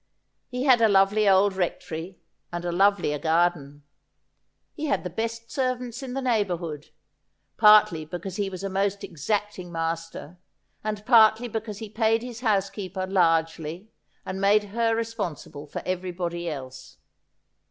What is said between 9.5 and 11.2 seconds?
master, and